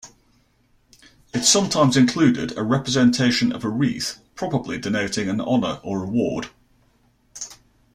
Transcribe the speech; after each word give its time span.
It 1.31 1.45
sometimes 1.45 1.95
included 1.95 2.57
a 2.57 2.63
representation 2.63 3.51
of 3.51 3.63
a 3.63 3.69
wreath, 3.69 4.17
probably 4.33 4.79
denoting 4.79 5.29
an 5.29 5.39
honour 5.39 5.79
or 5.83 6.03
award. 6.03 6.49